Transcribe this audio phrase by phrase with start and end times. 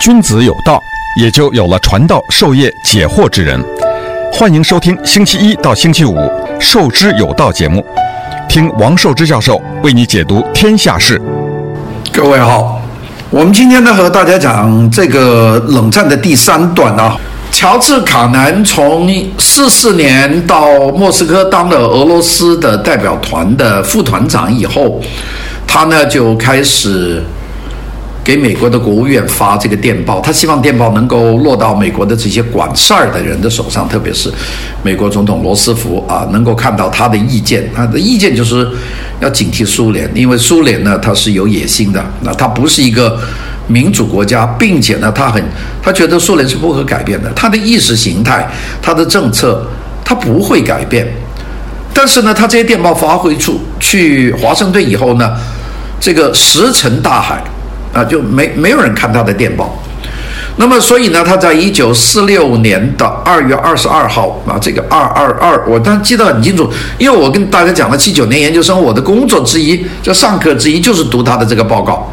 [0.00, 0.80] 君子有道，
[1.16, 3.60] 也就有了传道授业解惑之人。
[4.30, 6.14] 欢迎收听星期一到星期五
[6.60, 7.84] 《授之有道》节目，
[8.48, 11.20] 听王寿之教授为你解读天下事。
[12.12, 12.80] 各位好，
[13.30, 17.16] 我们今天呢和大家讲这个冷战的第三段啊。
[17.50, 25.00] 乔治·卡南从四四年到莫斯科当了俄罗斯的代表团的副团长以后，
[25.66, 27.24] 他呢就开始。
[28.26, 34.28] 给美国的国务院发这个电报，他希望电报能够落到美国的这些管事儿的人的手上，特别是
[34.82, 37.70] 美国总统罗斯福啊，能够看到他的意见。
[37.72, 38.68] 他的意见就是
[39.20, 43.16] 要警惕苏联，因为苏联呢，它是有野心的，那它不是一个
[43.68, 45.40] 民主国家，并且呢，他很
[45.80, 48.44] 他觉得苏联是不可改变的，他的意识形态、
[48.82, 49.64] 他的政策，
[50.04, 51.06] 他不会改变。
[51.94, 55.30] 但是呢，他这些电报发回出去华盛顿以后呢，
[56.00, 57.40] 这个石沉大海。
[57.96, 59.82] 啊，就没没有人看他的电报，
[60.56, 72.06] 那么所以呢，他在一九四六年的二月二十二号啊，这个二二二，我当然记得很清楚，因为我跟大家讲了七九年研究生，我的工作之一，就上课之一就是读他的这个报告，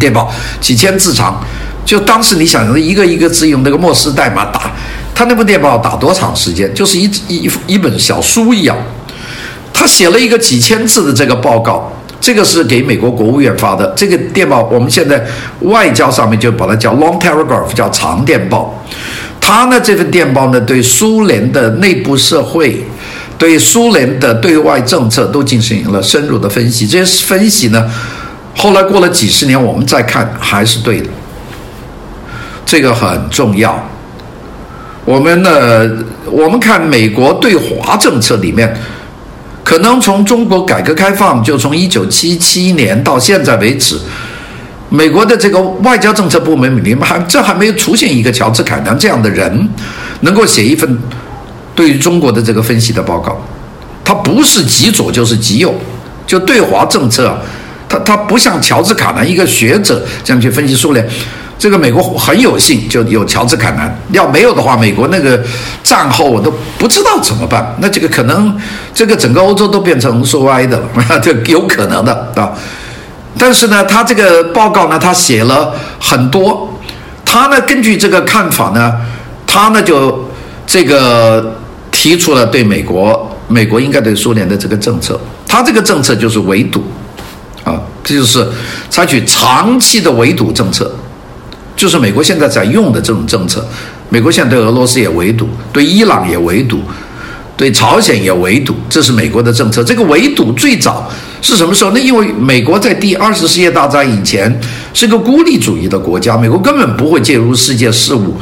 [0.00, 0.28] 电报
[0.60, 1.40] 几千字长，
[1.84, 4.72] 就当时你想一个一个字用那个莫斯代码打，
[5.14, 8.76] 他那部电报打多长时间，就是一一一本小书一样，
[9.72, 11.92] 他写了一个几千字的这个报告。
[12.18, 15.24] 这个是给美国国务院发的这个电报，我们现在
[15.60, 18.82] 外交上面就把它叫 long telegraph，叫长电报。
[19.40, 22.84] 他呢这份电报呢，对苏联的内部社会，
[23.38, 26.86] 对苏联的对外政策都进行了深入的分析。
[26.86, 27.88] 这些分析呢，
[28.56, 31.08] 后来过了几十年，我们再看还是对的。
[32.64, 33.78] 这个很重要。
[35.04, 35.88] 我们呢，
[36.24, 38.74] 我们看美国对华政策里面。
[39.66, 43.98] 可能从中国改革开放，就从一九七七年到现在为止，
[44.88, 49.68] 美国的这个外交政策部门里面还这还没有出现一个乔治凯南这样的人，
[50.20, 50.96] 能够写一份
[51.74, 53.36] 对于中国的这个分析的报告。
[54.04, 55.74] 他不是极左就是极右，
[56.24, 57.36] 就对华政策，
[57.88, 61.04] 他他不像乔治凯南一个学者这样去分析苏联。
[61.58, 65.42] 这个美国很有幸就有乔治·凯南，要没有的话，美国那个
[65.82, 67.74] 战后我都不知道怎么办。
[67.80, 68.54] 那这个可能，
[68.92, 70.88] 这个整个欧洲都变成说歪的了，
[71.22, 72.52] 这有可能的啊。
[73.38, 76.72] 但是呢，他这个报告呢，他写了很多。
[77.24, 78.94] 他呢，根据这个看法呢，
[79.46, 80.28] 他呢就
[80.66, 81.56] 这个
[81.90, 85.18] 提出了对美国，美国应该对苏联的这个政策。
[85.48, 86.84] 他这个政策就是围堵
[87.64, 88.46] 啊，这就是
[88.90, 90.94] 采取长期的围堵政策。
[91.76, 93.62] 就是美国现在在用的这种政策，
[94.08, 96.80] 美国现在对俄罗斯也围堵，对伊朗也围堵，
[97.54, 99.84] 对朝鲜也围堵，这是美国的政策。
[99.84, 101.06] 这个围堵最早
[101.42, 101.90] 是什么时候？
[101.90, 104.60] 那因为美国在第二次世界大战以前
[104.94, 108.34] 是个孤立主义的国家，美国根本不会介入世界事务。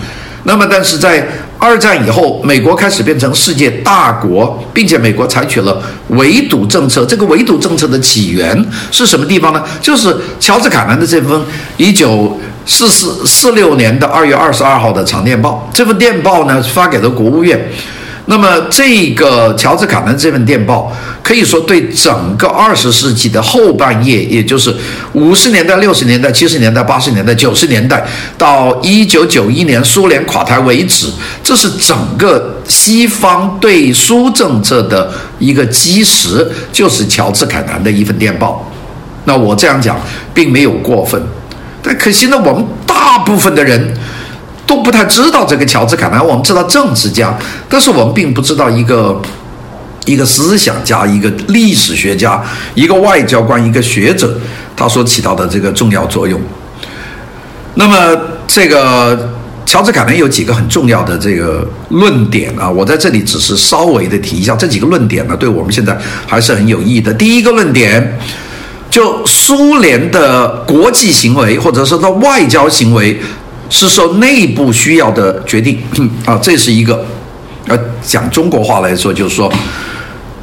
[0.44, 1.26] 那么，但是在
[1.58, 7.04] 二战以后，美国开始变成世界大国，并且美国采取了围堵政策。
[7.04, 9.62] 这个围堵政策的起源是什么地方呢？
[9.80, 11.42] 就是乔治·凯南的这封
[11.78, 12.38] 一九。
[12.66, 17.70] 四四四六年的二月二十二号的长电报，这份电报呢发给了国务院。
[18.26, 20.90] 那么这个乔治·卡南这份电报，
[21.22, 24.74] 可以说对整个二十世纪的后半叶，也就是
[25.12, 28.02] 五十年代、六十年代、七十年代、八十年代、九十年代
[28.38, 31.08] 到一九九一年苏联垮台为止，
[31.42, 38.66] 这是整个西方对苏政策的一个基石，就是乔治·凯南的一份电报。
[39.26, 40.00] 那我这样讲
[40.32, 41.22] 并没有过分。
[41.86, 43.94] 但可惜呢，我们大部分的人
[44.66, 46.26] 都不太知道这个乔治·凯南。
[46.26, 47.36] 我们知道政治家，
[47.68, 49.20] 但是我们并不知道一个
[50.06, 52.42] 一个思想家、一个历史学家、
[52.74, 54.40] 一个外交官、一个学者
[54.74, 56.40] 他所起到的这个重要作用。
[57.74, 58.18] 那么，
[58.48, 59.34] 这个
[59.66, 64.56] 乔治·凯南有几个很重要的这个论点啊，我在这里只是稍微的提一下。
[64.56, 65.94] 这几个论点呢，对我们现在
[66.26, 67.12] 还是很有意义的。
[67.12, 68.18] 第一个论点。
[68.94, 73.18] 就苏联的国际行为，或者说它外交行为，
[73.68, 75.82] 是受内部需要的决定
[76.24, 77.04] 啊，这是一个。
[77.66, 79.52] 呃，讲中国话来说，就是说，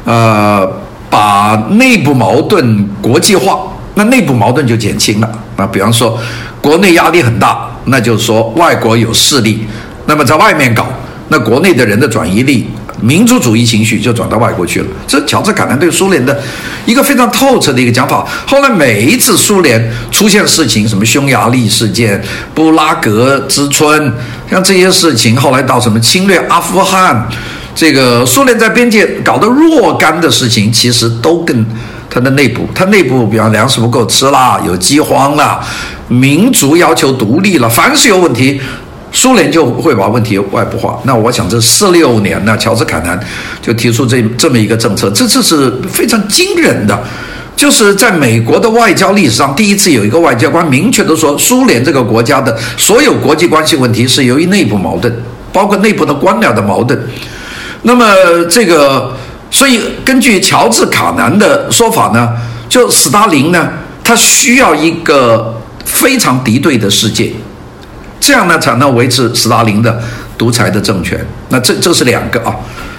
[0.03, 0.69] 呃，
[1.09, 3.57] 把内部矛盾国际化，
[3.95, 5.31] 那内部矛盾就减轻了。
[5.56, 6.19] 啊，比方说，
[6.59, 9.65] 国内压力很大，那就是说外国有势力，
[10.07, 10.86] 那么在外面搞，
[11.30, 12.68] 那国内的人的转移力。
[13.01, 16.39] 民族主义情绪就转到外国去了，这乔治·凯南对苏联的
[16.86, 18.25] 一个非常透彻的一个讲法。
[18.45, 24.13] 后来每一次苏联出现事情，什么匈牙利事件、布拉格之春，
[24.50, 27.27] 像这些事情，后来到什么侵略阿富汗，
[27.74, 31.65] 这个苏联在边界搞得若干的事情，其实都跟
[32.09, 35.59] 它的内部，它内部比方粮食不够吃啦，有饥荒啦，
[36.07, 38.62] 民族要求独立了，凡是有问题，
[39.11, 40.99] 苏联就会把问题外部化。
[41.03, 43.19] 那我想这四六年呢，乔治卡南
[43.61, 46.97] 就提出这这么一个政策，这这是非常惊人的，
[47.55, 55.13] 就是在美国的外交历史上第一次有一个外交官明确地说，苏联这个国家的所有国际关系问题是由于内部矛盾，
[55.51, 56.99] 包括内部的官僚的矛盾。
[57.83, 58.05] 那么
[58.49, 59.11] 这个。
[59.53, 62.29] 所以，根据乔治卡南的说法呢，
[62.69, 63.69] 就斯大林呢，
[64.01, 67.33] 他需要一个非常敌对的世界，
[68.21, 70.01] 这样呢才能维持斯大林的
[70.38, 71.19] 独裁的政权。
[71.50, 72.56] 那这这是两个啊，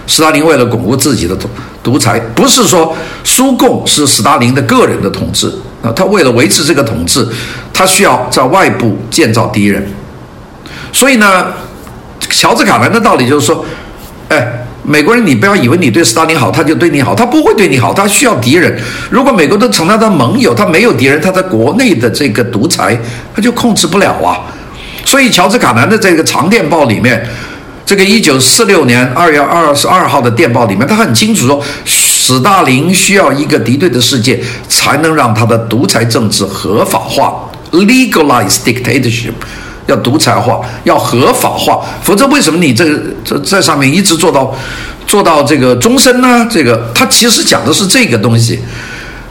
[0.07, 1.49] 斯大林为了巩固自己的独
[1.83, 5.47] 独裁，不是说苏共是斯大林的个人的统治
[5.81, 7.27] 啊，他为了维持这个统治，
[7.73, 9.83] 他需要在外部建造敌人。
[10.93, 11.47] 所以呢，
[12.29, 13.65] 乔治卡兰的道理就是说，
[14.29, 14.59] 哎。
[14.85, 18.77] 美国人，你不要以为你对斯大林好，他就对你好，他不会对你好，他需要敌人。
[19.11, 23.01] 如果美国都成了他盟友，他没有敌人，他在国内的这个独裁
[23.33, 24.43] 他就控制不了啊。
[25.05, 27.27] 所以，乔治卡南的这个长电报里面，
[27.85, 39.33] 这个一九四六年二月二十二号的电报里面，他很清楚说，斯大林需要一个敌对的世界，才能让他的独裁政治合法化 （legalize dictatorship）。
[39.87, 44.55] 要独裁化，要合法化，否则为什么你这个这在上面一直做到
[45.09, 46.47] 做到这个终身呢？
[46.49, 48.61] 这个他其实讲的是这个东西。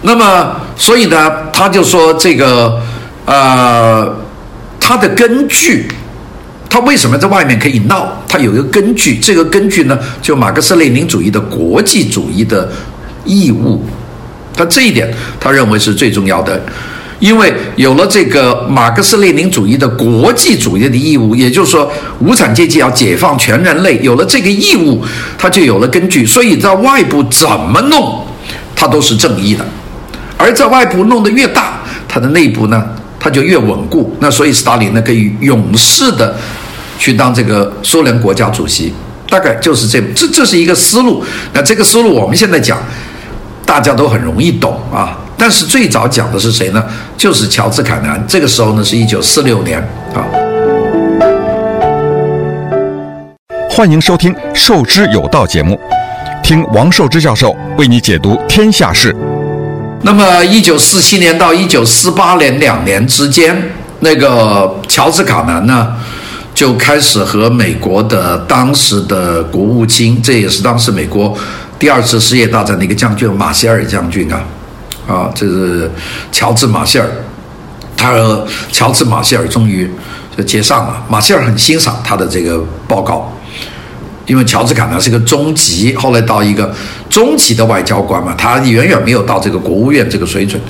[0.01, 2.77] 那么，所以呢，他就说这个
[3.24, 4.13] 呃，
[4.91, 5.88] 他的根据，
[6.69, 8.11] 他为什么在外面可以闹？
[8.27, 12.69] 他有一个根据，这个根据呢，就马克思列宁主义的国际主义的
[13.23, 13.81] 义务。
[14.53, 15.09] 他这一点，
[15.39, 16.61] 他认为是最重要的。
[17.19, 21.89] 因为有了这个马克思列宁主义的国际主义的义务，也就是说，
[22.19, 25.01] 无产阶级要解放全人类，有了这个义务，
[25.38, 26.25] 他就有了根据。
[26.25, 28.27] 所以在外部怎么弄，
[28.75, 29.63] 他都是正义的；
[30.35, 31.79] 而在外部弄得越大，
[32.09, 32.83] 他的内部呢，
[33.21, 34.12] 他就越稳固。
[34.19, 36.35] 那所以斯大林呢，可以永世的
[36.97, 38.91] 去当这个苏联国家主席，
[39.29, 41.23] 大概就是这这这是一个思路。
[41.53, 42.79] 那这个思路我们现在讲，
[43.63, 45.18] 大家都很容易懂啊。
[45.38, 46.83] 但是最早讲的是谁呢？
[47.15, 48.23] 就是乔治凯南。
[48.27, 49.79] 这个时候呢，是一九四六年
[50.13, 50.25] 啊。
[53.69, 55.79] 欢迎收听《授之有道》节目，
[56.44, 59.15] 听王寿之教授为你解读天下事。
[60.03, 65.95] 那么，一九四七年到一九四八年两年之间，那个乔治卡南呢，
[66.56, 71.38] 就开始和美国的当时的国务卿，这也是当时美国
[71.77, 74.42] 第二次世界大战的一个将军马歇尔将军啊。
[75.07, 75.92] 啊，这是
[76.31, 77.07] 乔治马歇尔，
[77.95, 79.88] 他和乔治马歇尔终于
[80.36, 81.03] 就结上了。
[81.07, 83.31] 马歇尔很欣赏他的这个报告，
[84.25, 86.73] 因为乔治卡南是个中级，后来到一个
[87.09, 90.62] 中级的外交官嘛，他远远没有到这个国务院这个水准。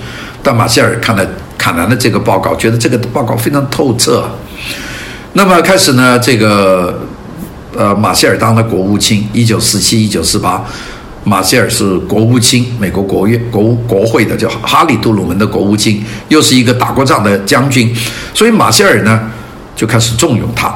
[0.42, 1.26] 但马歇尔看了
[1.58, 4.30] 卡南的这个报告，觉得这个报告非常透彻。
[5.34, 7.02] 那么开始呢，这个
[7.78, 10.64] 呃，马歇尔当了国务卿，一九四七、一九四八。
[11.24, 17.96] 马歇尔是国务卿，美国国务国务国会的叫哈里杜鲁门的国务卿，又是一个打过仗的将军，
[18.34, 19.30] 所以马歇尔呢
[19.76, 20.74] 就开始重用他，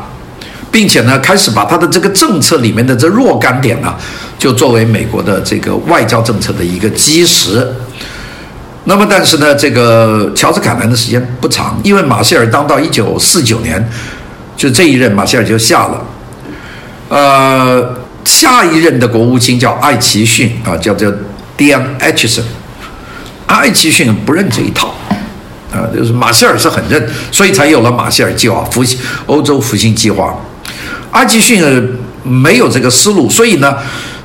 [0.76, 3.96] 并且呢开始把他的这个政策里面的这若干点呢，
[4.38, 7.66] 就作为美国的这个外交政策的一个基石。
[8.84, 13.90] 那么，但是呢，这个乔治凯南的时间不长，因为马歇尔当到一九四九年，
[14.58, 16.06] 就这一任马歇尔就下了，
[17.08, 17.96] 呃。
[18.26, 21.08] 下一任的国务卿叫艾奇逊啊，叫做
[21.56, 22.42] Dan Acheson。
[23.46, 24.96] 艾奇逊不认这一套，
[25.72, 30.36] 啊，就是马歇尔是很认，所以才有了马歇尔计划、复兴欧洲复兴计划。
[31.16, 31.64] 艾奇逊
[32.24, 33.74] 没有这个思路，所以呢，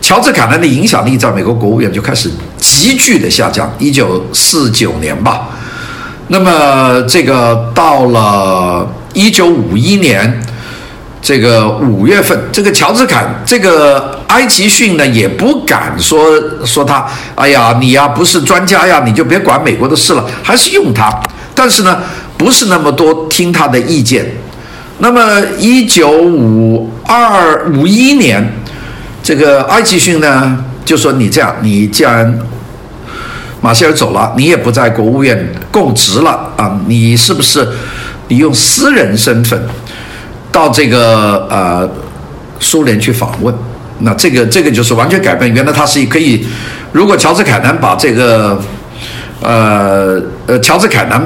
[0.00, 2.28] 乔治卡南的影响力在美国国务院就开始
[2.58, 3.72] 急剧的下降。
[3.78, 5.50] 一九四九年吧，
[6.26, 10.42] 那么这个到了一九五一年。
[11.22, 16.26] 这个五月份，这个乔治凯，这个艾奇逊呢，也不敢说
[16.64, 21.12] 说他，哎呀，你呀不是专家呀，你就别管美国的事了，还是用他。
[21.54, 21.98] 但是呢，
[22.38, 24.34] 不是那么多听他的意见。
[25.00, 28.52] 那么一九五二五一年，
[29.22, 32.38] 这个艾奇逊呢就说：“你这样，你既然
[33.60, 37.66] 马歇尔走了，你也不在国务院供职了啊，你是不是
[38.28, 39.60] 你用私人身份？”
[40.52, 41.88] 到这个呃
[42.58, 43.54] 苏联去访问，
[44.00, 45.54] 那这个这个就是完全改变。
[45.54, 46.44] 原来他是可以，
[46.92, 48.60] 如果乔治凯南把这个
[49.40, 51.24] 呃呃乔治凯南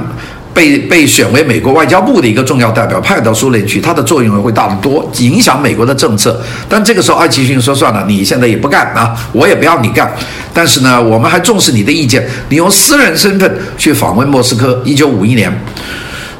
[0.54, 6.40] 被被选为美国外交部的一个重要代表，派到苏联去，它的作用会大得多，影响美国的政策。
[6.68, 10.10] 但这个时候，艾奇逊说：“算了，你现在也不干啊，我也不要你干。
[10.54, 14.80] 但是呢，我们还重视你的意见，你用私人身份去访问莫斯科。
[14.84, 15.52] 一九五一年，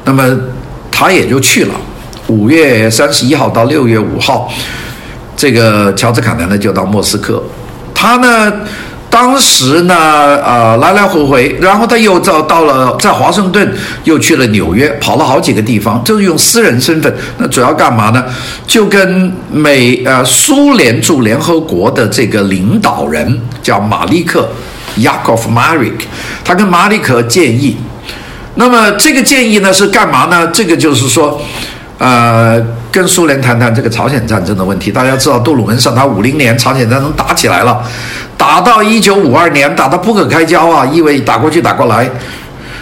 [0.05, 0.23] 那么
[0.89, 1.75] 他也就去了。
[2.27, 4.49] 五月三十一号到六月五号，
[5.35, 7.43] 这个乔治·卡南呢就到莫斯科，
[7.93, 8.53] 他呢。”
[9.15, 9.95] 当时呢，
[10.43, 17.15] 呃，来来回回，然后他又到到了在华盛顿，又去了纽约，跑了好几个地方，就是用私人身份。
[17.37, 18.21] 那主要干嘛呢？
[18.67, 24.49] 就跟美呃苏联驻联合国的这个领导人叫马利克
[24.97, 25.93] ，Yakov Marik，
[26.43, 27.77] 他跟马利克建议。
[28.55, 30.45] 那么这个建议呢是干嘛呢？
[30.47, 31.41] 这个就是说，
[31.97, 32.61] 呃，
[32.91, 34.91] 跟苏联谈谈这个朝鲜战争的问题。
[34.91, 37.81] 大家知道，杜鲁门上台五零年，朝鲜战争打起来了。
[38.37, 40.85] 打到一九五二年，打得不可开交啊！
[40.85, 42.09] 因为打过去打过来，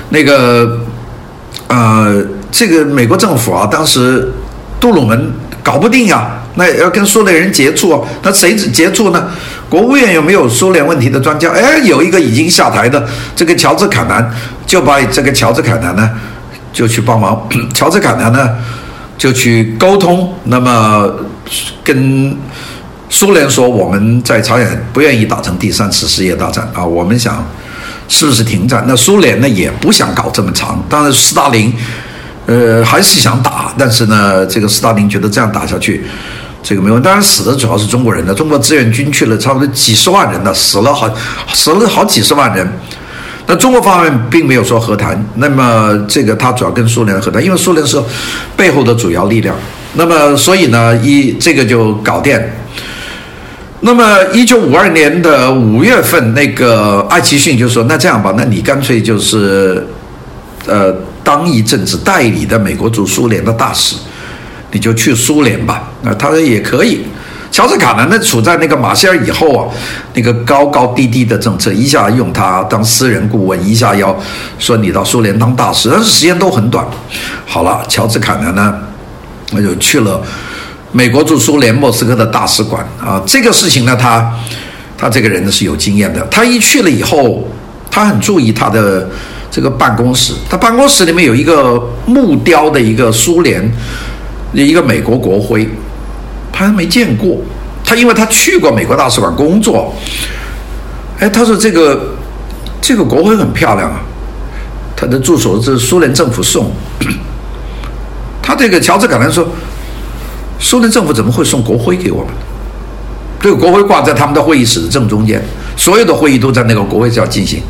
[0.09, 0.79] 那个，
[1.67, 4.33] 呃，这个美国政府啊，当时
[4.79, 9.27] 杜鲁门搞不定啊，那要跟苏联人接触啊，那谁接触呢？
[9.69, 11.51] 国务院有没有苏联问题的专家？
[11.51, 13.05] 哎，有一个已经下台的
[13.35, 14.27] 这个乔治坎南，
[14.65, 16.09] 就把这个乔治坎南呢，
[16.71, 17.47] 就去帮忙。
[17.75, 18.49] 乔治坎南呢，
[19.23, 21.09] 就去沟通，那么
[21.81, 22.37] 跟。
[23.09, 27.45] 苏联说我们在朝鲜不愿意打成第三次世界大战啊，我们想
[28.09, 28.83] 是不是停战？
[28.87, 31.71] 那苏联呢也不想搞这么长，当然斯大林，
[32.47, 36.03] 呃还是想打，但是呢这个斯大林觉得这样打下去，
[36.63, 36.99] 这个没有。
[36.99, 41.07] 当然死的主要是中国人的，中国志愿军去了差不多几十万人呢，死了好
[41.53, 42.67] 死了好几十万人。
[43.45, 48.01] 那中国方面并没有说和谈，那么这个他主要跟苏联和谈，因为苏联是
[48.55, 49.55] 背后的主要力量。
[49.93, 52.39] 那么所以呢一这个就搞定。
[53.85, 59.85] 那么，一九五二年的五月份，那个艾奇逊就说：“那这样吧，那你干脆就是，
[60.65, 63.97] 呃，当一阵子代理的美国驻苏联的大使，
[64.71, 67.01] 你就去苏联吧。”那他说也可以。
[67.53, 69.69] 乔治·卡南呢，处在那个马歇尔以后啊，
[70.15, 74.17] 那个高高低低的政策，一下用他当私人顾问，一下要
[74.57, 76.83] 说你到苏联当大使，但是时间都很短。
[77.45, 78.75] 好了，乔治·卡南呢，
[79.51, 80.19] 那就去了。
[80.91, 84.33] 美国驻苏联莫斯科的大使馆啊，这个事情呢，他
[84.97, 86.25] 他这个人呢是有经验的。
[86.31, 87.47] 他一去了以后，
[87.91, 89.07] 他很注意他的
[89.51, 90.33] 这个办公室。
[90.49, 93.71] 他办公室里面有一个木雕的一个苏联
[94.53, 95.69] 一个美国国徽，
[96.53, 97.37] 他还没见过。
[97.83, 99.93] 他因为他去过美国大使馆工作，
[101.19, 102.15] 哎，他说这个
[102.79, 103.99] 这个国徽很漂亮啊。
[104.95, 106.71] 他的助手是苏联政府送，
[108.41, 109.45] 他这个乔治·凯南说。
[110.59, 112.33] 苏联政府怎么会送国徽给我们？
[113.41, 115.43] 这个国徽挂在他们的会议室的正中间，
[115.75, 117.61] 所有的会议都在那个国徽上进行。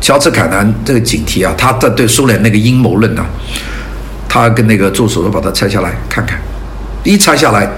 [0.00, 3.24] 乔治·凯南这个警惕啊，他在对苏联那个阴谋论啊，
[4.28, 6.40] 他跟那个助手都把它拆下来看看，
[7.06, 7.68] 一拆下来，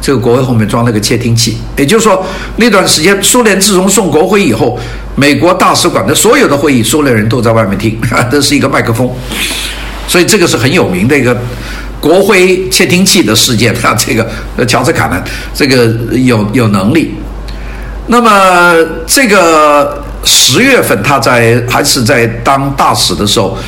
[0.00, 2.24] 这个国徽后面装了个窃听器，也就是说
[2.56, 4.78] 那段时间苏联自从送国徽以后，
[5.16, 7.98] 美国大使馆的所有的会议，苏联人都在外面听，
[8.30, 9.10] 这是一个麦克风，
[10.06, 11.36] 所以这个是很有名的一个。
[12.00, 14.24] 国徽窃听器的事件啊， 这个
[14.56, 15.20] 呃，乔治·卡南
[15.52, 17.12] 这个有有能力。
[18.06, 23.58] 那么这个十月份他在还是在当大使的时候，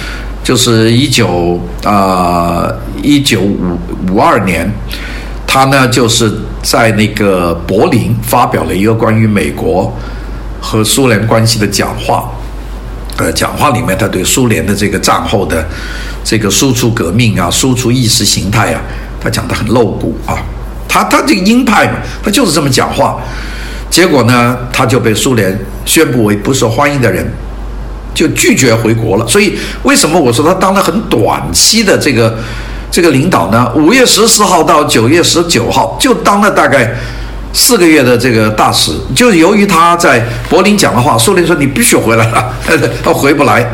[0.51, 2.69] 就是一九啊
[3.01, 3.79] 一九五
[4.13, 4.69] 五二年，
[5.47, 6.29] 他呢就是
[6.61, 9.97] 在那个柏林发表了一个关于美国
[10.61, 12.29] 和苏联关系的讲话。
[13.19, 15.65] 呃，讲话里面他对苏联的这个战后的。
[16.25, 18.83] 这个输出革命啊，输出意识形态啊，
[19.21, 20.35] 他讲的很露骨啊。
[20.89, 21.93] 他他这个鹰派嘛，
[22.25, 23.21] 他就是这么讲话。
[23.89, 27.25] 结果呢，他就被苏联宣布为不受欢迎的人，
[28.15, 29.27] 就拒绝回国了。
[29.27, 32.37] 所以为什么我说他当了很短期的这个
[32.91, 33.71] 这个领导呢？
[33.75, 36.93] 五月十四号到九月十九号，就当了大概
[37.53, 38.93] 四个月的这个大使。
[39.15, 42.53] 就由于他在柏林讲的话，苏联说你必须回来了，
[43.05, 43.73] 他回不来。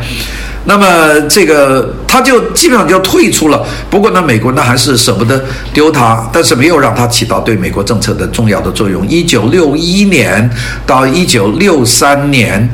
[0.69, 3.65] 那么这个他就基本上就退出了。
[3.89, 5.41] 不过呢，美国呢还是舍不得
[5.73, 9.07] 丢他，但是没有让他起到对美国政策的重要的作用。
[9.07, 10.49] 一九六一年
[10.85, 12.69] 到一九六三年，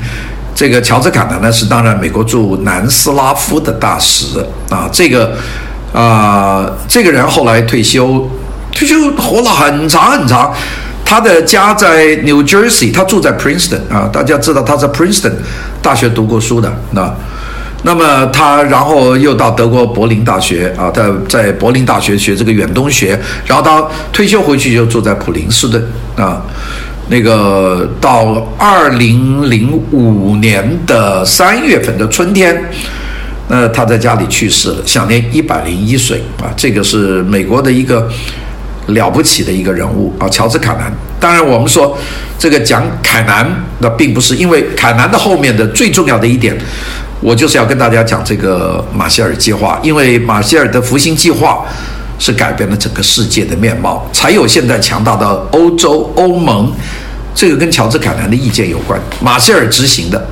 [0.56, 4.90] 这个乔治·坎南呢是当然美国驻南斯拉夫的大使啊。
[4.92, 5.36] 这个
[5.94, 8.30] 啊，这个人后来退休，
[8.72, 10.54] 退休活了很长很长。
[11.06, 14.10] 他的家在 New Jersey，他住在 Princeton 啊。
[14.12, 15.34] 大家知道他在 Princeton
[15.82, 17.14] 大学读过书的那。
[17.86, 26.42] 那么他然后又到德国柏林大学啊，在在柏林大学学这个远东学，然后他退休回去就住在普林斯顿啊，
[27.10, 32.64] 那个到二零零五年的三月份的春天，
[33.50, 36.48] 那他在家里去世了，享年一百零一岁啊。
[36.56, 38.10] 这个是美国的一个
[38.88, 40.92] 了不起的一个人物啊，乔治·凯南。
[41.20, 41.98] 当然，我们说
[42.40, 43.46] 这个讲凯南，
[43.80, 46.58] 那并不是因为凯南的后面的最重要的一点，
[47.22, 51.66] 我就是要跟大家讲这个马歇尔计划，因为马歇尔的复兴计划
[52.20, 56.72] 是改变了整个世界的面貌，才有现在强大的欧洲欧盟。
[57.36, 60.24] 这个跟乔治·凯南的意见有关，马歇尔执行的。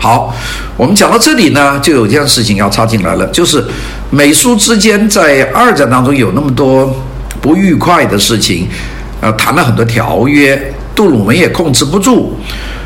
[0.00, 0.34] 好，
[0.76, 3.64] 我们讲到这里呢，就有件事情要插进来了，就是
[4.10, 6.92] 美苏之间在二战当中有那么多
[7.40, 8.68] 不愉快的事情，
[9.20, 12.36] 呃，谈了很多条约，杜鲁门也控制不住，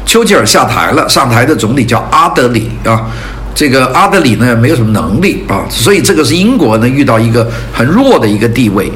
[0.05, 3.07] 丘吉尔下台了，上台的总理叫阿德里啊，
[3.55, 8.91] 这个阿德里呢没有什么能力啊，所以这个是英国呢遇到一个很弱的一个地位。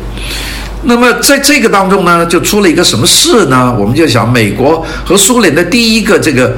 [0.83, 3.75] 那么在这个当中呢，就出了一个什么事呢？
[3.77, 6.55] 我们就想，美国和苏联的第一个这个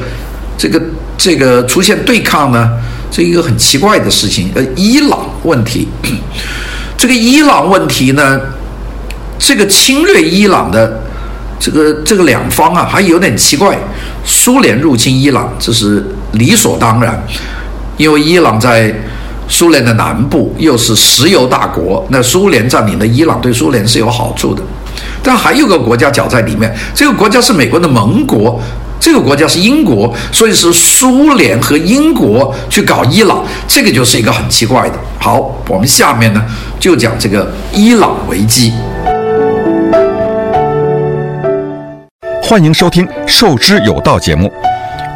[0.59, 0.83] 这个
[1.17, 2.71] 这个出现对抗呢，
[3.11, 5.89] 这一个很奇怪的事情，呃，伊朗问题。
[6.99, 8.39] 这个伊朗问题呢，
[9.39, 11.01] 这个侵略伊朗的
[11.59, 13.79] 这个这个两方啊，还有点奇怪。
[14.27, 17.19] 苏联入侵伊朗，这是理所当然，
[17.99, 18.95] 因为伊朗在。
[19.51, 24.63] 苏联的南部又是石油大国，那苏联占领的伊朗对苏联是有好处的，
[25.23, 28.61] 但还有个国家搅在里面，这个国家是美国的盟国，
[29.01, 34.99] 这个国家是英国，所以是苏联和英国去搞伊朗，这个就是一个很奇怪的。
[35.19, 36.45] 好，我们下面呢
[36.79, 38.75] 就讲这个伊朗危机。
[42.43, 44.53] 欢迎收听《受之有道》节目，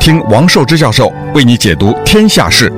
[0.03, 2.69] 听王寿之教授为你解读天下事。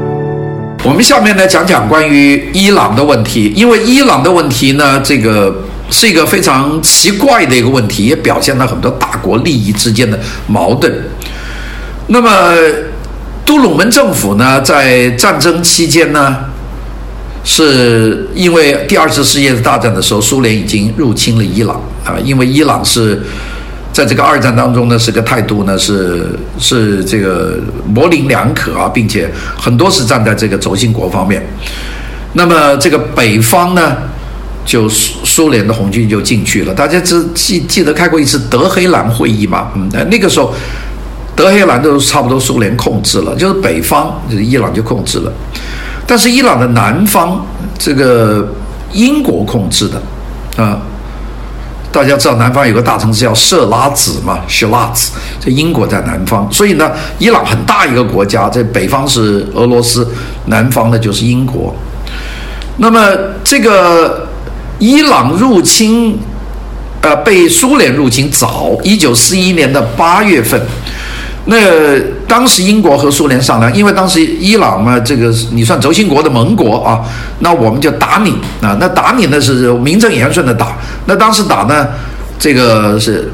[0.85, 10.93] 我们下面来讲讲关于伊朗的问题，因为伊朗的问题呢，这个是一个非常奇怪的一个问题，也表现了很多大国利益之间的矛盾。
[12.09, 12.55] 那么，
[13.47, 16.37] 杜鲁门政府呢，在战争期间呢，
[17.43, 23.23] 是因为第二次世界大战的时候，苏联已经入侵了伊朗啊，因为伊朗是。
[23.95, 31.41] 在这个二战当中呢，是个态度呢，是是这个模棱两可啊，并且很多是站在这个轴心国方面。
[32.33, 33.97] 那么这个北方呢，
[34.67, 36.75] 就苏苏联的红军就进去了。
[36.75, 39.69] 大家只记记得开过一次德黑兰会议嘛？
[39.77, 40.53] 嗯，那个时候
[41.37, 45.33] 德黑兰都差不多苏联控制了，就是北方就是伊朗就控制了。
[46.05, 47.47] 但是伊朗的南方
[47.79, 48.53] 这个
[48.93, 50.03] 英国控制的
[50.61, 50.83] 啊。
[51.95, 60.05] 大家知道南方有个大城市叫设拉子嘛，Shiraz，这英国在南方，所以呢，伊朗很大一个国家，这北方是俄罗斯，
[60.47, 61.73] 南方呢就是英国。
[62.79, 63.01] 那么
[63.45, 64.27] 这个
[64.81, 66.19] 伊朗入侵，
[67.01, 70.61] 呃，被苏联入侵早，一九四一年的八月份。
[71.45, 71.57] 那
[72.35, 76.99] 当时英国和苏联商量，因为当时伊朗嘛，这个你算轴心国的盟国啊，
[77.39, 80.77] 那我们就打你啊，那打你呢是名正言顺的打。
[81.07, 81.87] 那当时打呢，
[82.37, 83.31] 这个是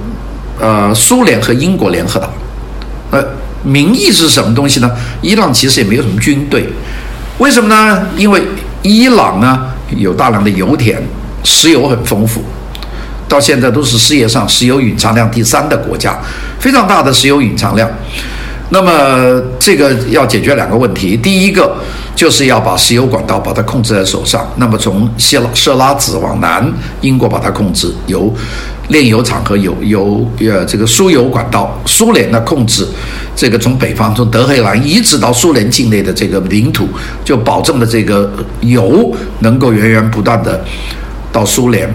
[0.61, 2.29] 呃苏联和英国联合打，
[3.13, 3.25] 呃
[3.63, 4.91] 名义是什么东西呢？
[5.23, 6.69] 伊朗其实也没有什么军队，
[7.39, 8.07] 为什么呢？
[8.19, 8.43] 因为
[8.83, 9.61] 伊朗呢
[9.97, 11.03] 有大量的油田，
[11.43, 12.45] 石油很丰富。
[13.27, 16.19] 到现在都是世界上石油蕴藏量第三的国家，
[16.59, 17.89] 非常大的石油蕴藏量。
[18.73, 21.77] 那么这个要解决两个问题，第一个
[22.15, 24.49] 就是要把石油管道把它控制在手上。
[24.57, 28.33] 那么从谢拉设拉子往南，英国把它控制，由
[28.89, 32.87] 炼油厂和油油呃这个输油管道，苏联呢控制
[33.35, 36.89] 这个从北方从德黑兰一直到苏联境内的这个领土，
[37.25, 38.31] 就保证了这个
[38.61, 40.65] 油能够源源不断的
[41.33, 41.93] 到苏联。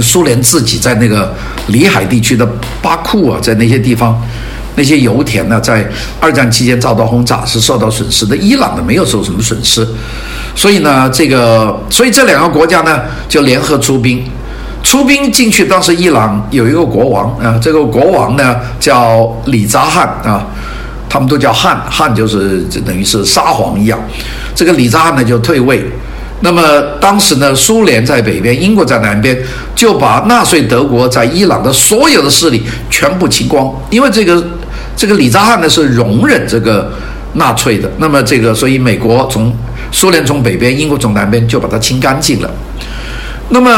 [0.00, 1.32] 苏联自己在那个
[1.66, 2.44] 里海地区的
[2.80, 4.18] 巴库啊，在那些地方，
[4.74, 5.86] 那些油田呢，在
[6.20, 8.36] 二战期间遭到轰炸，是受到损失的。
[8.36, 9.86] 伊朗呢，没有受什么损失，
[10.54, 14.24] 所以呢，这个，所以这两个国家呢，就联合出兵，
[14.82, 15.66] 出兵进去。
[15.66, 20.46] 当时伊朗有一个国王啊，这个国王呢叫里扎汗啊，
[21.08, 24.00] 他们都叫汗，汗就是等于是沙皇一样。
[24.54, 25.84] 这个里扎汗呢就退位。
[26.44, 26.62] 那么
[27.00, 29.38] 当时呢，苏联在北边，英国在南边，
[29.76, 33.72] 就把纳粹德国在伊朗的所有的势力全部清光。
[33.90, 34.42] 因为这个
[34.96, 36.92] 这个李扎汉呢是容忍这个
[37.34, 39.54] 纳粹的，那么这个所以美国从
[39.90, 42.50] 苏联从北边，英国从南边就把它清干净了。
[43.50, 43.70] 那么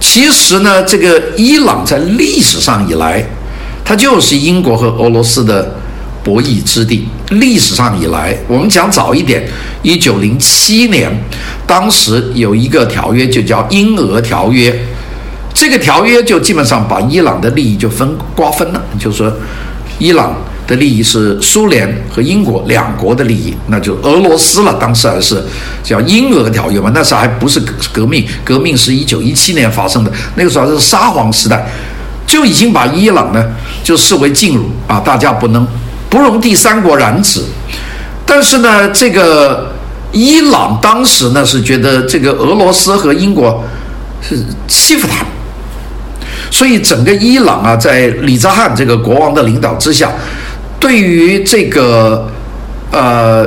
[0.00, 3.24] 其实呢，这个伊朗在历史上以来，
[3.84, 5.74] 它就是英国和俄罗斯的。
[6.24, 9.42] 博弈之地，历史上以来，我们讲早一点，
[9.82, 11.10] 一九零七年，
[11.66, 14.74] 当时有一个条约，就叫英俄条约。
[15.54, 19.32] 这个条约就基本上把伊朗的利益就分瓜分了，就是说，
[19.98, 20.34] 伊朗
[20.66, 24.74] 的利益是苏联和英国两国的利益，那就俄罗斯了。
[24.74, 25.42] 当时还是
[25.82, 27.58] 叫英俄条约嘛，那时候还不是
[27.92, 31.66] 革命，革命是一九一七年发生的，那个时候是沙皇时代，
[32.26, 33.44] 就已经把伊朗呢
[33.82, 35.66] 就视为禁辱啊，大家不能
[36.08, 37.42] 不容第三国染指。
[38.24, 39.72] 但是呢，这个
[40.12, 43.64] 伊朗当时呢是觉得这个俄罗斯和英国
[44.20, 45.24] 是欺负他。
[46.50, 50.10] 所以整个伊朗啊，在里扎汉这个国王的领导之下，
[50.80, 52.28] 对于这个
[52.90, 53.46] 呃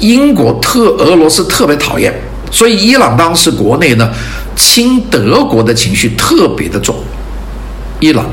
[0.00, 2.12] 英国特俄罗斯特别讨厌，
[2.50, 4.10] 所以伊朗当时国内呢
[4.56, 6.96] 亲德国的情绪特别的重。
[8.00, 8.26] 伊朗，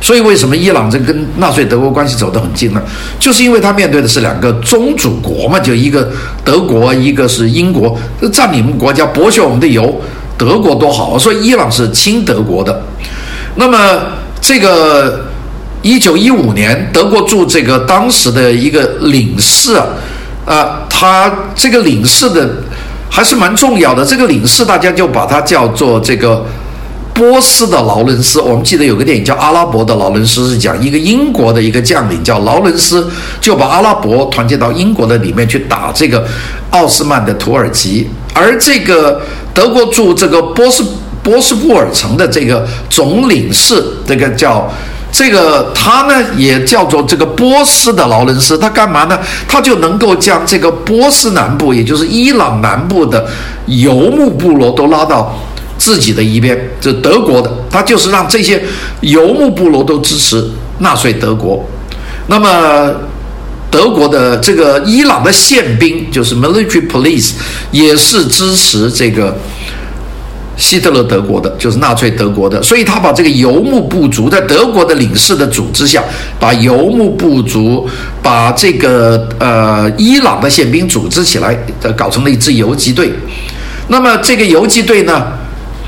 [0.00, 2.82] 所以为什么伊朗这跟纳粹德国关系走得很近呢？
[3.20, 6.10] 就是因为他面对的是两个宗主国嘛，就一个
[6.44, 7.96] 德国，一个是英国，
[8.32, 10.00] 占你们国家剥削我们的油，
[10.36, 12.82] 德国多好，所以伊朗是亲德国的。
[13.58, 13.78] 那么，
[14.38, 15.24] 这个
[15.80, 19.86] 一九一五年，德国驻这个当时的一个领事啊，
[20.44, 22.46] 啊，他这个领事的
[23.10, 24.04] 还是蛮重要的。
[24.04, 26.44] 这个领事大家就把他叫做这个
[27.14, 28.38] 波斯的劳伦斯。
[28.42, 33.08] 我们记得有个电影叫《阿拉伯的劳伦斯》，是讲一个英国的一个将领叫劳伦斯，
[33.40, 36.26] 就把阿拉伯团结到英国的里面去打这个
[36.72, 39.22] 奥斯曼的土耳其，而这个
[39.54, 40.84] 德国驻这个波斯。
[41.26, 44.72] 波斯布尔城的这个总领事，这个叫
[45.10, 48.56] 这个他呢，也叫做这个波斯的劳伦斯。
[48.56, 49.18] 他干嘛呢？
[49.48, 53.26] 他就能够将这个波斯南部，也就是伊朗南部的
[53.66, 55.36] 游牧部落都拉到
[55.76, 57.50] 自己的一边，就德国的。
[57.68, 58.62] 他就是让这些
[59.00, 61.68] 游牧部落都支持纳粹德国。
[62.28, 62.94] 那么
[63.68, 67.32] 德国的这个伊朗的宪兵，就是 military police，
[67.72, 69.36] 也是支持这个。
[70.56, 76.02] 希特勒德国的，就是纳粹德国的，所以他把这个游牧部族在德国的领事的组织下，
[76.40, 77.86] 把游牧部族，
[78.22, 81.54] 把这个呃伊朗的宪兵组织起来，
[81.94, 83.12] 搞成了一支游击队。
[83.88, 85.26] 那么这个游击队呢，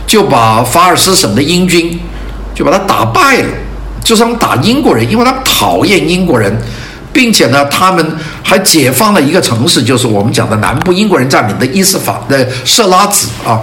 [0.07, 1.98] 就把法尔斯省的英军
[2.54, 3.48] 就把他打败了，
[4.04, 6.54] 就是他们打英国人，因为他讨厌英国人，
[7.11, 8.07] 并且呢，他们
[8.42, 13.59] 还解放了一个城市，就是我们讲的南部英国人占领的伊斯法的设拉子啊。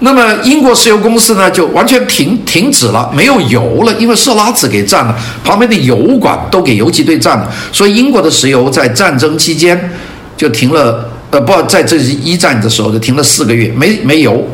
[0.00, 9.90] 那么英国石油公司呢，就完全停停止了，没有油了，因为设拉子给占了，旁边的油管都给游击队占了，所以英国的石油在战争期间
[10.36, 14.44] 就停了，呃，不，在这一战的时候就停了四个月，没没油。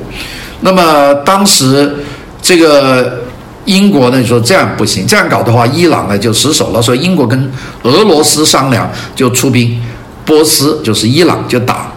[0.61, 1.97] 那么当时
[2.43, 3.21] 这个
[3.65, 7.51] 英国呢就说这样不行，这样搞的话，伊朗呢就失手了，所以英国跟
[7.83, 9.81] 俄罗斯商量，就出兵
[10.25, 11.91] 波斯，就是伊朗就打。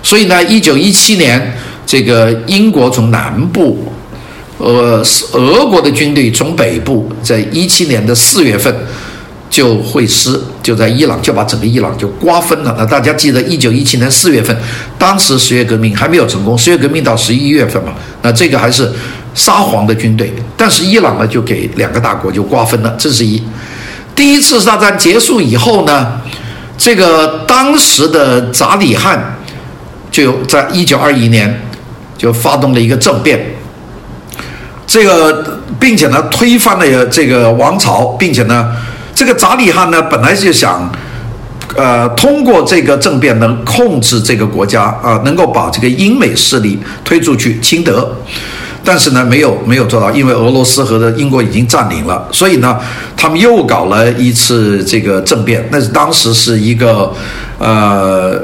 [0.00, 1.54] 所以呢，一九一七年。
[1.86, 3.92] 这个英国从南部，
[4.58, 8.74] 呃，俄国的军队从北部，在一七年的四月份
[9.50, 12.74] 就会师，就在伊朗就把整个伊朗就瓜分了。
[12.78, 14.56] 那大家记得一九一七年四月份，
[14.98, 17.92] 当时十月革命还没有成功，十月革命到十一月份嘛，
[18.22, 18.90] 那这个还是
[19.34, 22.96] 沙皇的军队，但是伊朗呢就给两个大国就瓜分了。
[22.98, 23.40] 这是一，
[24.16, 26.20] 第一次大战结束以后呢，
[26.78, 29.36] 这个当时的札里汉
[30.10, 31.60] 就在一九二一年。
[32.16, 33.44] 就发动了一个政变，
[34.86, 38.70] 这个并且呢推翻了这个王朝，并且呢
[39.14, 40.88] 这个札里汉呢本来就想，
[41.76, 48.08] 呃通过这个政变能控制这个国家啊、能够把这个英美势力推出去亲德，
[48.84, 52.78] 但是呢没有没有做到，因为俄罗斯和英国已经占领了，所以呢
[53.16, 57.12] 他们又搞了一次这个政变，那是当时是一个
[57.58, 58.40] 呃。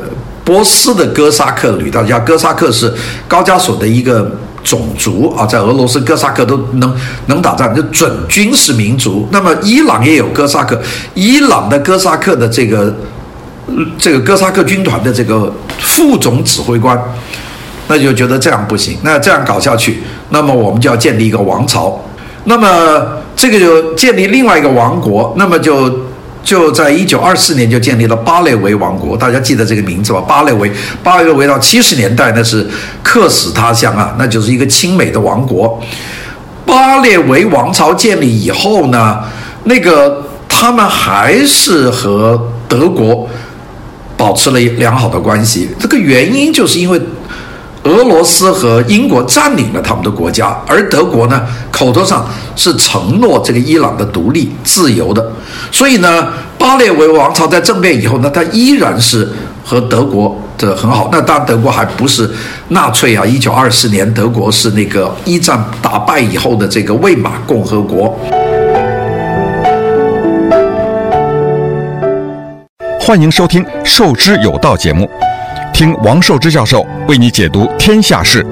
[0.51, 2.93] 波斯的哥萨克旅，大家哥萨克是
[3.29, 4.29] 高加索的一个
[4.65, 6.93] 种族啊，在俄罗斯哥萨克都能
[7.27, 9.29] 能打仗，就准军事民族。
[9.31, 10.77] 那么伊朗也有哥萨克，
[11.15, 12.93] 伊朗的哥萨克的这个
[13.97, 17.01] 这个哥萨克军团的这个副总指挥官，
[17.87, 22.05] 那就觉得这样不行，那这样搞下去，那么我们就要建立一个王朝，
[22.43, 26.10] 那么这个就建立另外一个王国，那么就。
[26.43, 30.21] 就在一九二四年就建立了巴列维王国，大家记得这个名字吧？
[30.21, 30.71] 巴列维，
[31.03, 32.67] 巴列维到七十年代那是
[33.03, 35.81] 客死他乡啊，那就是一个亲美的王国。
[36.67, 39.19] 巴列维王朝建立以后呢，
[39.65, 43.29] 那个他们还是和德国
[44.17, 45.69] 保持了良好的关系。
[45.79, 47.01] 这个原因就是因为。
[47.85, 55.33] 俄罗斯和英国占领了他们的国家，而德国呢，口头上是承诺这个伊朗的独立自由的，
[55.73, 59.27] 所以呢，巴列维王朝在政变以后呢，他依然是
[59.65, 61.09] 和德国的很好。
[61.11, 62.31] 那当然，德国还不是
[62.69, 68.15] 纳粹啊，一九二四年德国是那个一战打败以后的这个魏玛共和国。
[73.01, 75.09] 欢迎收听《授之有道》节目，
[75.81, 78.45] 听王寿之教授为你解读天下事。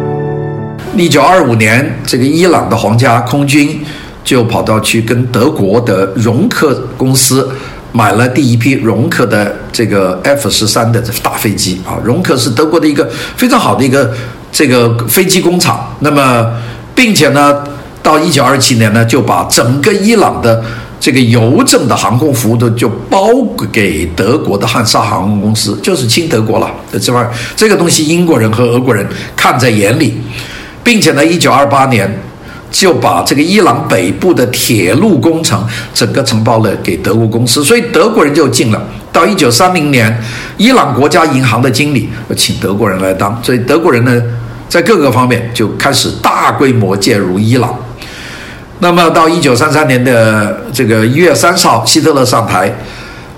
[0.97, 3.85] 一九二五年，这个伊朗的皇家空军
[4.25, 7.47] 就跑到去跟德国的容克公司
[7.93, 12.01] 买了第一批容克的这个 F 十三的大飞机啊。
[12.03, 14.11] 容克是德国的一个非常好的一个
[14.51, 15.95] 这个飞机工厂。
[16.01, 16.51] 那么，
[16.95, 17.63] 并且呢，
[18.03, 20.65] 到一九二七年呢，就把整个伊朗的
[21.01, 23.29] 这个邮政的航空服务都就包
[23.73, 26.71] 给德国的汉莎航空公司，就是亲德国了。
[27.01, 29.07] 这玩意儿，这个东西英国人和俄国人
[29.37, 30.15] 看在眼里。
[30.85, 32.11] 并且呢，一九二八年
[32.71, 38.83] 就把这个伊朗北部的铁路工程整个承包了给德国公司，所以德国人就进了。
[39.13, 40.19] 到一九三零年，
[40.57, 44.23] 伊朗国家银行的经理请德国人来当，所以德国人呢，
[44.67, 47.79] 在各个方面就开始大规模介入伊朗。
[48.81, 52.73] 那么到一九三三年的这个一月三十号，希特勒上台，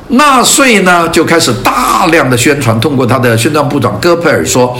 [0.09, 4.77] 纳粹呢就开始大量的宣传，通过他的宣传部长戈培尔说。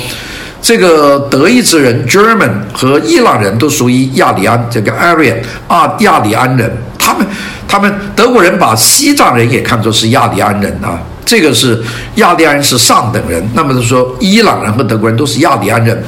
[0.63, 6.71] 这个德意志人 German 和伊朗人都属于亚里安，这个 Aryan 啊，亚里安人。
[6.99, 7.27] 他们，
[7.67, 11.01] 他们德国人把西藏人也看作是亚里安人啊。
[11.25, 11.83] 这个是
[12.17, 13.43] 亚利安人是上等人。
[13.55, 16.05] 那么就说，伊朗人和德国人都是亚里安人。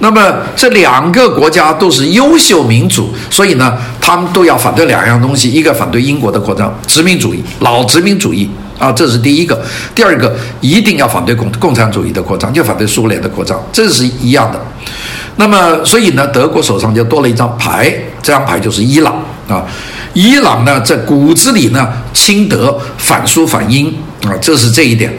[0.00, 0.20] 那么
[0.56, 8.50] 这两个国家都是优秀民主，所以呢，他们都要反对两样东西：一个反对英国的扩张，殖民主义，老殖民主义。
[8.76, 9.62] 啊，这是第一个。
[9.94, 14.60] 第二个，一定要反对共共产主义的扩张，就反对苏联的扩张，这是一样的。
[15.36, 17.88] 那么，所以呢，德国手上就多了一张牌，
[18.20, 19.14] 这张牌就是伊朗
[19.48, 19.64] 啊。
[20.12, 23.94] 伊朗呢，在骨子里呢，亲德、反苏、反英
[24.26, 25.16] 啊，这是这一点。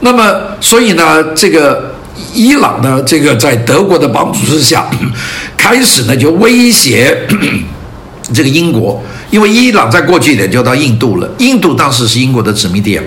[0.00, 1.93] 那么，所以呢，这个
[2.32, 4.88] 伊朗呢，这个在德国的帮助之下，
[5.56, 7.16] 开始呢就威胁
[8.32, 9.02] 这个英国。
[9.30, 13.02] 因为伊朗在过去一点就到印度了，印度当时是英国的殖民地啊，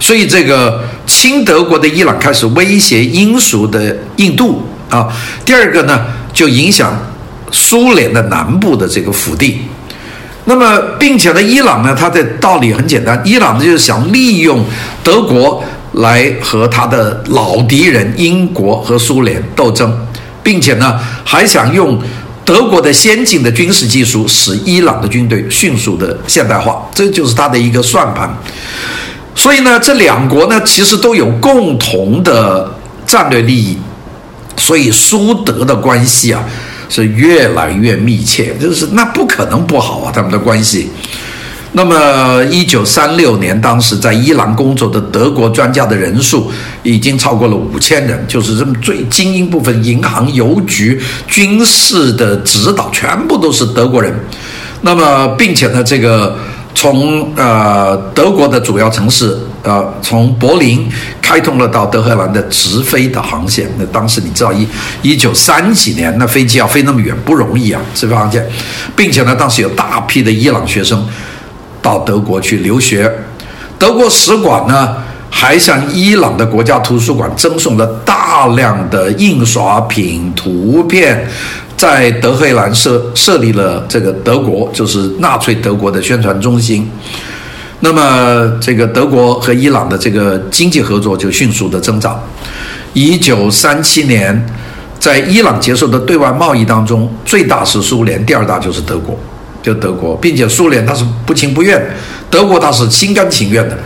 [0.00, 5.06] 所以这个亲德国的伊朗开始威胁英属的印度啊。
[5.44, 6.98] 第二个呢，就影响
[7.52, 9.58] 苏联的南部的这个腹地。
[10.46, 14.64] 那么，并且呢，伊朗呢，它的道理很简单，伊朗呢就是想利用
[15.04, 19.92] 德国来和他的老敌人英国和苏联斗争，
[20.42, 21.98] 并且呢，还想用。
[22.44, 28.28] 德国的先进的军事技术使伊朗的军队迅速的现代化，这就是他的一个算盘。
[29.36, 32.68] 所以呢，这两国呢其实都有共同的
[33.06, 33.78] 战略利益，
[34.56, 36.44] 所以苏德的关系啊
[36.88, 40.90] 是越来越密切，就是那不可能不好啊，他们的关系。
[41.74, 54.12] 那么，一九三六年，当时在伊朗工作的德国专家的人数已经超过了五千人，就是这么最精英部分，银行、邮局、军事的指导，全部都是德国人。
[54.82, 56.36] 那么，并且呢，这个
[56.74, 60.86] 从呃德国的主要城市，呃，从柏林
[61.22, 63.66] 开通了到德黑兰的直飞的航线。
[63.78, 64.68] 那当时你知道，一
[65.00, 68.46] 一九三几年，那飞机要飞那么远不容易啊，直飞航线，
[68.94, 71.08] 并且呢，当时有大批的伊朗学生。
[71.82, 73.12] 到德国去留学，
[73.78, 74.96] 德国使馆呢
[75.28, 81.28] 还向伊朗的国家图书馆赠送了大量的印刷品、图片，
[81.76, 86.88] 在德黑兰设设立了这个德国，就是纳粹德国的宣传中心。
[87.80, 92.22] 那么，这个德国和伊朗的这个经济合作就迅速的增长。
[92.92, 94.46] 一九三七年，
[95.00, 99.18] 在伊朗结束的对外贸易当中，最大是苏联，第二大就是德国。
[99.62, 101.80] 就德国，并且苏联他是不情不愿，
[102.28, 103.78] 德国他是心甘情愿的。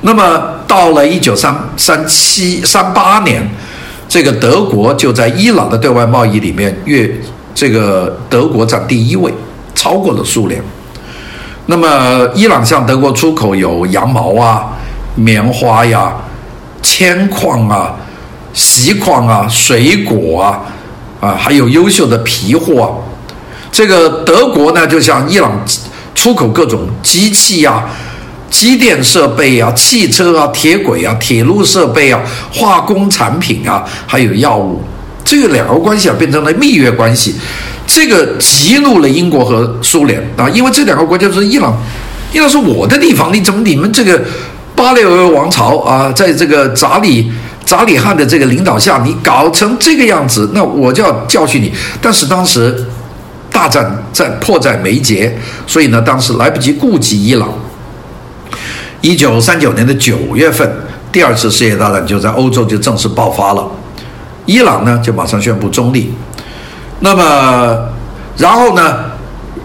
[0.00, 3.46] 那么到了一九三三七三八年，
[4.08, 7.14] 这个德国就在伊朗的对外贸易里面，越
[7.54, 9.30] 这个德国占第一位，
[9.74, 10.62] 超过了苏联。
[11.66, 14.72] 那么伊朗向德国出口有羊毛啊、
[15.14, 16.14] 棉花呀、
[16.80, 17.94] 铅矿啊、
[18.54, 20.62] 锡矿啊、水果啊，
[21.20, 23.09] 啊，还有优秀的皮货啊。
[23.72, 25.64] 这个德国呢，就向伊朗
[26.14, 27.88] 出口各种机器啊、
[28.50, 32.20] 机电设备啊、汽车啊、铁轨啊、铁路设备啊、
[32.52, 34.82] 化工产品啊，还有药物。
[35.24, 37.36] 这个两个关系啊，变成了蜜月关系。
[37.86, 41.74] 这个激怒了英国和苏联啊，因为这两个国家是伊朗，
[42.32, 44.20] 伊朗是我的地方，你怎么你们这个
[44.74, 47.32] 巴列维王朝啊，在这个扎里
[47.64, 51.72] 扎里汗的这个领导下，你搞成这个样子，那我就要教训你。
[52.02, 52.84] 但是当时。
[53.60, 55.30] 大战在迫在眉睫，
[55.66, 57.46] 所以呢，当时来不及顾及伊朗。
[59.02, 60.66] 一九三九年的九月份，
[61.12, 63.68] 第二次世界大战就在欧洲就正式爆发了。
[64.46, 66.14] 伊朗呢，就马上宣布中立。
[67.00, 67.78] 那么，
[68.38, 68.96] 然后呢，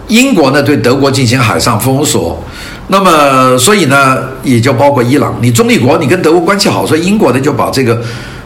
[0.08, 2.44] 英国呢对德国进行海上封锁，
[2.88, 7.98] 那么，所以呢，也就包括伊朗，你中立国，你跟德国关系好，所以英国呢就把这个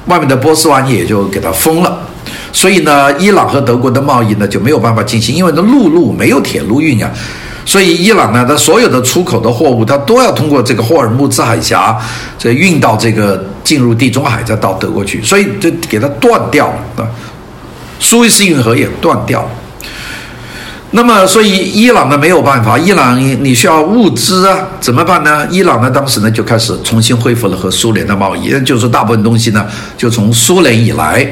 [0.07, 1.99] 外面的波斯湾也就给它封了。
[2.53, 7.11] 所以呢，伊朗和德国的贸易呢就没有办法进行，因为这陆路没有铁路运啊。
[7.65, 11.97] 所以伊朗呢，它所有的出口的货物，它都要通过这个霍尔木兹海峡，
[12.39, 17.09] 这运到这个进入地中海，再到德国去，所以就给它断掉了啊。
[18.01, 19.49] 苏伊士运河也断掉了。
[20.93, 25.47] 那么，所以伊朗呢没有办法，伊朗你需要物资啊，怎么办呢？
[25.51, 29.65] 伊朗呢当时呢就开始重新恢复了和苏联的贸易，就是大部分东西呢
[29.97, 31.29] 就从苏联以来。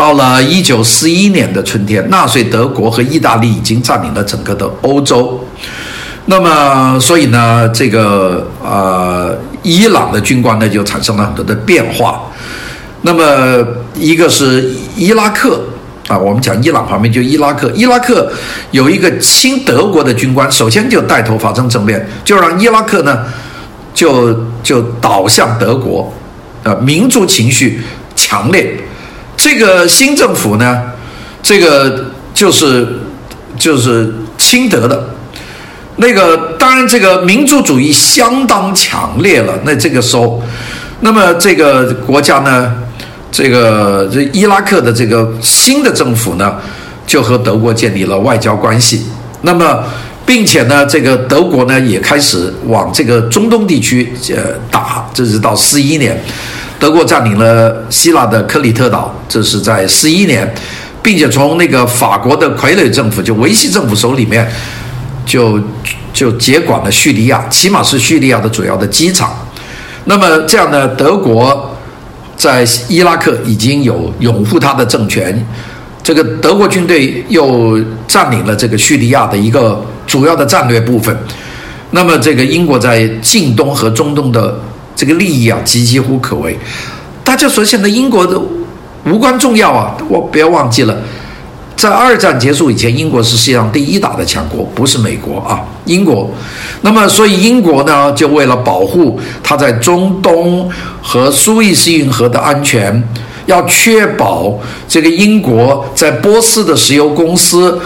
[0.00, 5.38] 到了一九四一年的春天，纳粹德国和意大利已经占领了整个的欧洲。
[6.24, 12.22] 那么，所以呢，这个呃，伊朗的军官呢就产生了很多的变化。
[13.02, 13.62] 那么，
[13.94, 15.60] 一个是伊拉克。
[16.08, 18.32] 啊，我们讲伊朗旁边就伊拉克，伊拉克
[18.70, 23.26] 有一个亲德国的军官，首先就带头发生政变，就让伊拉克呢
[23.92, 26.10] 就就倒向德国，
[26.64, 27.82] 啊，民族情绪
[28.16, 28.74] 强烈。
[29.42, 30.82] 这个新政府呢，
[31.42, 32.86] 这个就是
[33.56, 35.02] 就是亲德的，
[35.96, 39.58] 那个当然这个民族主义相当强烈了。
[39.64, 40.42] 那这个时候，
[41.00, 42.70] 那么这个国家呢？
[43.32, 46.56] 这个这伊拉克的这个新的政府呢，
[47.06, 49.06] 就和德国建立了外交关系。
[49.42, 49.84] 那么，
[50.26, 55.08] 并且呢，这个德国呢也开始往这个中东地区呃打。
[55.14, 56.20] 这是到四一年，
[56.80, 60.52] 德国占领了希腊的克里特岛，这是在十一年，
[61.00, 64.50] 并且从那个法国的傀儡政府就维希政府手里面
[65.24, 65.60] 就
[66.12, 69.30] 就接管了叙利亚，起码是叙利亚的主要的机场。
[70.06, 71.68] 那么这样呢，德国。
[72.36, 75.46] 在伊拉克已经有拥护他的政权，
[76.02, 81.14] 这个德国军队又占领了这个叙利亚的一个主要的战略部分。
[81.90, 84.58] 那么，这个英国在近东和中东的
[85.00, 86.54] 这个利益啊，岌岌乎可危。
[87.24, 88.38] 大家说，现在英国的
[89.06, 90.94] 无关重要啊，我不要忘记了。
[91.74, 96.30] 在二战结束以前，英国是世界上第一大的强国，不是美国啊，英国。
[96.82, 103.02] 那么，所以英国呢，就为了保护它在中东和苏伊士运河的安全，
[103.46, 104.54] 要确保
[104.86, 107.80] 这个英国在波斯的石油公司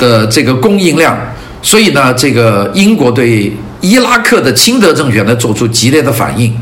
[0.00, 1.16] 的这个供应量，
[1.62, 6.52] 所以呢，这个英国对伊拉克的亲德政权呢，做出激烈的反应。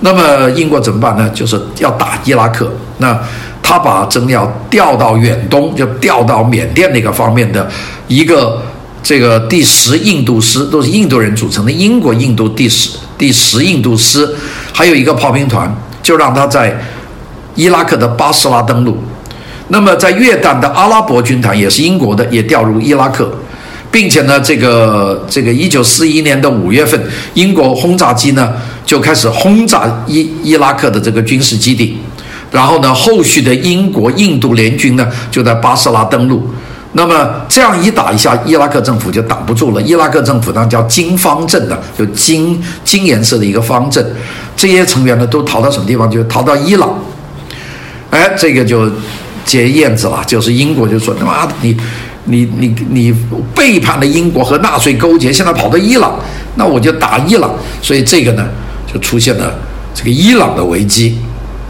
[0.00, 1.30] 那么，英国怎么办呢？
[1.30, 2.68] 就是要打伊拉克。
[2.98, 3.16] 那
[3.62, 7.68] 他把真要调到远东，就调到缅甸那个方面的
[8.08, 8.60] 一个
[9.02, 14.28] 这个第十印度师，都是印度人组成的英国印度第十第十印度师，
[14.72, 16.76] 还有一个炮兵团，就让他在
[17.54, 18.98] 伊拉克的巴士拉登陆。
[19.68, 23.30] 那么在越南的阿拉伯军团也是英国的，也调入伊拉克，
[23.90, 27.00] 并且呢，这个这个一九四一年的五月份，
[27.34, 28.52] 英国轰炸机呢
[28.84, 31.98] 就开始轰炸伊伊拉克的这个军事基地。
[32.50, 36.48] 然后呢，后续的英国印度联军呢就在巴士拉登陆。
[36.92, 39.82] 那么这样一打一下，伊拉克政府就挡不住了。
[39.82, 44.04] 伊拉克政府呢叫金方阵的，就金金颜色的一个方阵。
[44.56, 46.10] 这些成员呢都逃到什么地方？
[46.10, 46.98] 就逃到伊朗。
[48.10, 48.90] 哎，这个就
[49.44, 51.76] 接燕子了，就是英国就说：“他妈的，你
[52.28, 53.14] 你你你
[53.54, 56.18] 背叛了英国和纳粹勾结，现在跑到伊朗，
[56.56, 57.50] 那我就打伊朗。”
[57.82, 58.46] 所以这个呢
[58.92, 59.52] 就出现了
[59.94, 61.18] 这个伊朗的危机。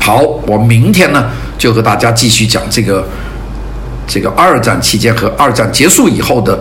[0.01, 3.07] 好，我明天呢就和大家继续讲这个
[4.07, 6.59] 这个二战期间和二战结束以后的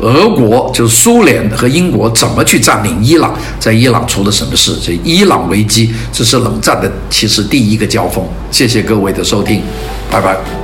[0.00, 4.76] 俄国，就是苏联和英国怎么去占领伊朗，在伊朗出了什么事？
[4.82, 8.24] 这伊朗危机，这是冷战的其实第一个交锋。
[8.50, 9.62] 谢谢各位的收听，
[10.10, 10.61] 拜拜。